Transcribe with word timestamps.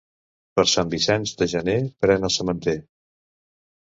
Per 0.59 0.63
Sant 0.71 0.87
Vicenç 0.93 1.33
de 1.41 1.47
gener, 1.51 1.77
pren 2.05 2.27
el 2.29 2.35
sementer. 2.39 2.75